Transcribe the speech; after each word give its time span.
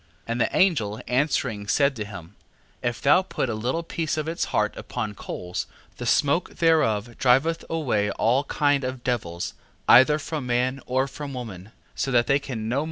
6:8. 0.23 0.23
And 0.29 0.41
the 0.41 0.57
angel, 0.57 1.01
answering, 1.07 1.67
said 1.67 1.95
to 1.95 2.05
him: 2.05 2.33
If 2.81 3.03
thou 3.03 3.21
put 3.21 3.49
a 3.49 3.53
little 3.53 3.83
piece 3.83 4.17
of 4.17 4.27
its 4.27 4.45
heart 4.45 4.75
upon 4.75 5.13
coals, 5.13 5.67
the 5.97 6.07
smoke 6.07 6.55
thereof 6.55 7.19
driveth 7.19 7.63
away 7.69 8.09
all 8.09 8.45
kind 8.45 8.83
of 8.83 9.03
devils, 9.03 9.53
either 9.87 10.17
from 10.17 10.47
man 10.47 10.81
or 10.87 11.07
from 11.07 11.35
woman, 11.35 11.71
so 11.93 12.09
that 12.09 12.25
they 12.25 12.39
come 12.39 12.67
no 12.67 12.67
more 12.67 12.69
to 12.69 12.73
them. 12.73 12.79